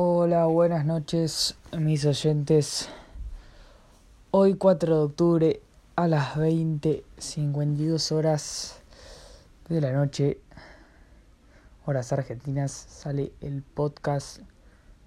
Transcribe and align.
Hola, 0.00 0.46
buenas 0.46 0.86
noches, 0.86 1.56
mis 1.76 2.06
oyentes. 2.06 2.88
Hoy 4.30 4.54
4 4.54 4.96
de 4.96 5.02
octubre 5.02 5.60
a 5.96 6.06
las 6.06 6.36
20:52 6.36 8.12
horas 8.12 8.80
de 9.68 9.80
la 9.80 9.90
noche, 9.90 10.38
horas 11.84 12.12
argentinas, 12.12 12.70
sale 12.70 13.32
el 13.40 13.64
podcast 13.64 14.38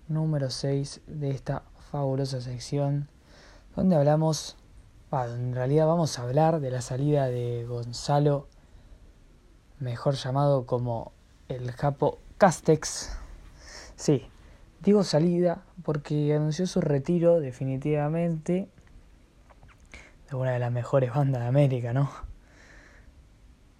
número 0.09 0.49
6 0.49 0.99
de 1.07 1.29
esta 1.29 1.63
fabulosa 1.89 2.41
sección 2.41 3.07
donde 3.77 3.95
hablamos, 3.95 4.57
en 5.13 5.55
realidad 5.55 5.87
vamos 5.87 6.19
a 6.19 6.23
hablar 6.23 6.59
de 6.59 6.69
la 6.69 6.81
salida 6.81 7.27
de 7.27 7.65
Gonzalo, 7.65 8.49
mejor 9.79 10.15
llamado 10.15 10.65
como 10.65 11.13
el 11.47 11.71
Japo 11.71 12.17
Castex. 12.37 13.11
Sí, 13.95 14.27
Digo 14.83 15.03
salida 15.03 15.61
porque 15.83 16.33
anunció 16.33 16.65
su 16.65 16.81
retiro 16.81 17.39
definitivamente 17.39 18.67
de 20.27 20.35
una 20.35 20.53
de 20.53 20.59
las 20.59 20.71
mejores 20.71 21.13
bandas 21.13 21.43
de 21.43 21.47
América, 21.47 21.93
¿no? 21.93 22.09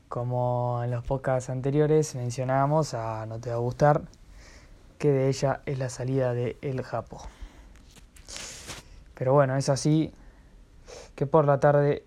Como 0.09 0.83
en 0.83 0.91
los 0.91 1.03
podcasts 1.03 1.49
anteriores 1.49 2.13
mencionábamos 2.13 2.93
a 2.93 3.25
No 3.25 3.39
Te 3.39 3.49
Va 3.49 3.55
a 3.55 3.59
Gustar, 3.59 4.03
que 4.99 5.11
de 5.11 5.27
ella 5.29 5.61
es 5.65 5.79
la 5.79 5.89
salida 5.89 6.35
de 6.35 6.57
El 6.61 6.83
Japo. 6.83 7.19
Pero 9.15 9.33
bueno, 9.33 9.55
es 9.55 9.69
así 9.69 10.13
que 11.15 11.25
por 11.25 11.45
la 11.45 11.59
tarde 11.59 12.05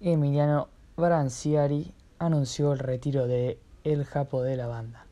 Emiliano 0.00 0.68
Branciari 0.96 1.92
anunció 2.18 2.72
el 2.72 2.78
retiro 2.78 3.26
de 3.26 3.58
El 3.84 4.06
Japo 4.06 4.42
de 4.42 4.56
la 4.56 4.66
banda. 4.66 5.04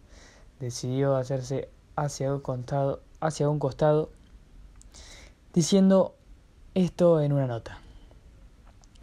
Decidió 0.61 1.17
hacerse 1.17 1.69
hacia 1.97 3.49
un 3.49 3.59
costado, 3.59 4.11
diciendo 5.53 6.15
esto 6.75 7.21
en 7.21 7.33
una 7.33 7.47
nota. 7.47 7.81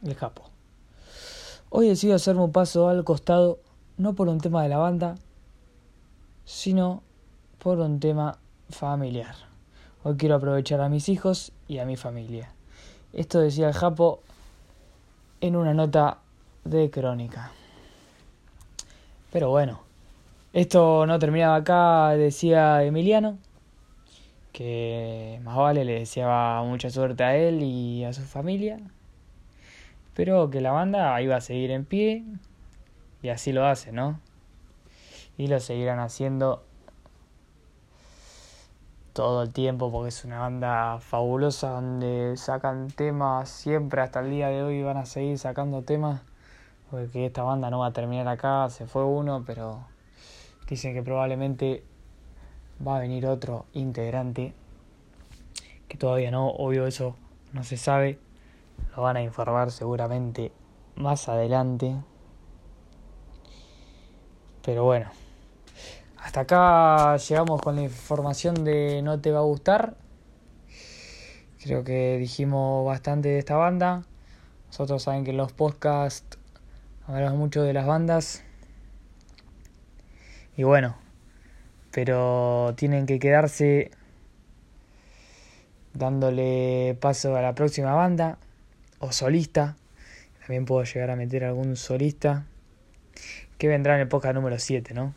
El 0.04 0.16
capo. 0.16 0.44
Hoy 1.70 1.88
decido 1.88 2.16
hacerme 2.16 2.44
un 2.44 2.52
paso 2.52 2.88
al 2.88 3.04
costado, 3.04 3.60
no 3.98 4.14
por 4.14 4.28
un 4.28 4.40
tema 4.40 4.62
de 4.62 4.70
la 4.70 4.78
banda, 4.78 5.16
sino 6.46 7.02
por 7.58 7.80
un 7.80 8.00
tema 8.00 8.38
familiar. 8.70 9.36
Hoy 10.04 10.16
quiero 10.18 10.36
aprovechar 10.36 10.82
a 10.82 10.90
mis 10.90 11.10
hijos 11.10 11.52
y 11.68 11.80
a 11.80 11.86
mi 11.86 11.96
familia. 11.96 12.52
Esto 13.14 13.40
decía 13.40 13.70
el 13.70 13.74
Japo 13.74 14.20
en 15.42 15.56
una 15.56 15.74
nota 15.74 16.20
de 16.64 16.92
crónica. 16.92 17.52
Pero 19.32 19.50
bueno, 19.50 19.82
esto 20.54 21.08
no 21.08 21.18
terminaba 21.18 21.56
acá, 21.56 22.12
decía 22.12 22.84
Emiliano, 22.84 23.40
que 24.52 25.40
más 25.44 25.58
vale 25.58 25.84
le 25.84 26.00
deseaba 26.00 26.64
mucha 26.64 26.92
suerte 26.92 27.24
a 27.24 27.36
él 27.36 27.64
y 27.64 28.04
a 28.06 28.14
su 28.14 28.22
familia, 28.22 28.78
pero 30.14 30.52
que 30.52 30.62
la 30.62 30.72
banda 30.72 31.20
iba 31.22 31.36
a 31.36 31.42
seguir 31.42 31.72
en 31.72 31.86
pie 31.86 32.24
y 33.24 33.30
así 33.30 33.52
lo 33.52 33.66
hace, 33.66 33.92
¿no? 33.92 34.20
Y 35.38 35.48
lo 35.48 35.60
seguirán 35.60 36.00
haciendo 36.00 36.64
todo 39.14 39.42
el 39.44 39.54
tiempo 39.54 39.92
porque 39.92 40.10
es 40.10 40.24
una 40.24 40.40
banda 40.40 41.00
fabulosa 41.00 41.70
donde 41.70 42.38
sacan 42.38 42.90
temas 42.90 43.50
siempre 43.50 44.02
hasta 44.02 44.20
el 44.20 44.30
día 44.30 44.50
de 44.50 44.62
hoy 44.62 44.84
van 44.84 44.98
a 44.98 45.06
seguir 45.06 45.38
sacando 45.40 45.84
temas 45.84 46.22
porque 46.92 47.26
esta 47.26 47.42
banda 47.42 47.72
no 47.72 47.80
va 47.80 47.88
a 47.88 47.94
terminar 47.94 48.28
acá, 48.28 48.70
se 48.70 48.86
fue 48.86 49.04
uno, 49.04 49.44
pero 49.46 49.93
Dicen 50.68 50.94
que 50.94 51.04
probablemente 51.04 51.84
va 52.86 52.98
a 52.98 53.00
venir 53.00 53.26
otro 53.26 53.66
integrante, 53.74 54.54
que 55.88 55.98
todavía 55.98 56.32
no, 56.32 56.50
obvio 56.50 56.88
eso 56.88 57.16
no 57.52 57.64
se 57.64 57.78
sabe, 57.78 58.20
lo 58.96 59.04
van 59.04 59.18
a 59.18 59.22
informar 59.22 59.72
seguramente 59.72 60.52
más 60.96 61.30
adelante. 61.30 61.96
Pero 64.64 64.86
bueno, 64.86 65.12
hasta 66.18 66.42
acá 66.42 67.18
llegamos 67.18 67.62
con 67.62 67.76
la 67.76 67.82
información 67.82 68.64
de 68.64 69.02
No 69.02 69.20
te 69.20 69.32
va 69.32 69.40
a 69.40 69.44
gustar. 69.44 69.98
Creo 71.62 71.84
que 71.84 72.18
dijimos 72.18 72.86
bastante 72.86 73.30
de 73.30 73.40
esta 73.40 73.56
banda. 73.56 74.04
Nosotros 74.68 75.04
saben 75.04 75.24
que 75.24 75.32
en 75.32 75.38
los 75.38 75.52
podcasts 75.54 76.38
hablamos 77.08 77.38
mucho 77.38 77.62
de 77.62 77.74
las 77.74 77.86
bandas. 77.86 78.44
Y 80.56 80.64
bueno, 80.64 80.96
pero 81.92 82.74
tienen 82.78 83.06
que 83.06 83.20
quedarse 83.20 83.92
dándole 85.94 86.98
paso 87.00 87.36
a 87.36 87.42
la 87.42 87.56
próxima 87.56 87.94
banda 87.94 88.38
o 89.00 89.12
solista. 89.12 89.76
También 90.40 90.66
puedo 90.66 90.84
llegar 90.84 91.10
a 91.12 91.16
meter 91.16 91.44
algún 91.44 91.76
solista 91.76 92.46
que 93.58 93.68
vendrá 93.68 93.96
en 93.96 94.02
el 94.02 94.08
podcast 94.08 94.36
número 94.36 94.60
7, 94.60 94.94
¿no? 94.94 95.14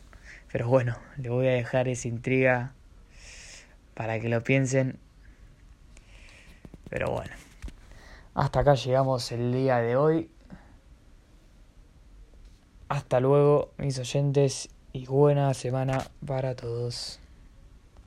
Pero 0.51 0.67
bueno, 0.67 0.97
le 1.17 1.29
voy 1.29 1.47
a 1.47 1.51
dejar 1.51 1.87
esa 1.87 2.07
intriga 2.07 2.73
para 3.93 4.19
que 4.19 4.29
lo 4.29 4.43
piensen. 4.43 4.97
Pero 6.89 7.11
bueno, 7.11 7.33
hasta 8.33 8.61
acá 8.61 8.75
llegamos 8.75 9.31
el 9.31 9.51
día 9.51 9.77
de 9.77 9.97
hoy. 9.97 10.29
Hasta 12.87 13.19
luego, 13.19 13.73
mis 13.77 13.99
oyentes 13.99 14.69
y 14.97 15.05
buena 15.05 15.53
semana 15.53 16.09
para 16.25 16.55
todos. 16.55 17.19